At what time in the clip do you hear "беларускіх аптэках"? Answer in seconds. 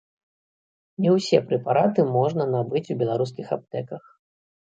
3.01-4.03